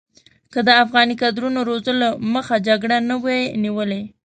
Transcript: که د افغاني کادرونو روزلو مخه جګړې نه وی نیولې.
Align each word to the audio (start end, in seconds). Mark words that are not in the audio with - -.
که 0.53 0.59
د 0.67 0.69
افغاني 0.83 1.15
کادرونو 1.21 1.59
روزلو 1.69 2.09
مخه 2.33 2.55
جګړې 2.67 2.97
نه 3.09 3.15
وی 3.23 3.39
نیولې. 3.63 4.01